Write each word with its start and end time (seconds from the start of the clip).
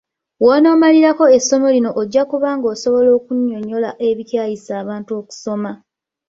W'onaamalirako 0.43 1.23
essomo 1.37 1.67
lino 1.75 1.89
ojja 2.01 2.23
kuba 2.31 2.49
ng'osobola 2.57 3.09
okunnyonnyola 3.17 3.89
ebikyayisa 4.07 4.71
abantu 4.81 5.11
okusoma. 5.19 5.71